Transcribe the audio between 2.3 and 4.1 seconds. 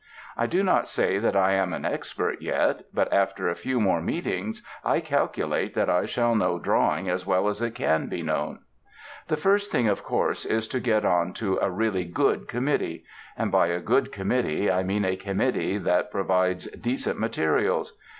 yet, but after a few more